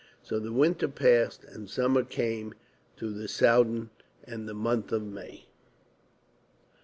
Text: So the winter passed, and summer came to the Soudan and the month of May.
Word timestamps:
So 0.23 0.39
the 0.39 0.51
winter 0.51 0.87
passed, 0.87 1.43
and 1.43 1.69
summer 1.69 2.03
came 2.03 2.55
to 2.97 3.11
the 3.13 3.27
Soudan 3.27 3.91
and 4.23 4.49
the 4.49 4.55
month 4.55 4.91
of 4.91 5.03
May. 5.03 5.45